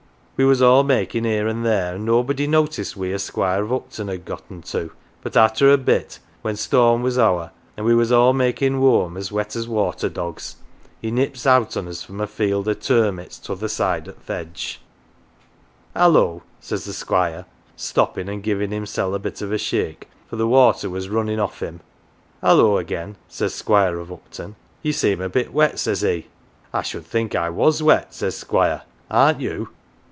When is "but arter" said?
5.21-5.71